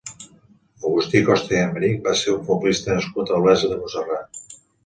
Agustí 0.91 1.21
Costa 1.27 1.53
i 1.55 1.59
Aymerich 1.65 2.01
va 2.09 2.15
ser 2.23 2.33
un 2.39 2.41
futbolista 2.49 2.97
nascut 3.01 3.33
a 3.33 3.39
Olesa 3.45 3.73
de 3.75 3.81
Montserrat. 3.83 4.43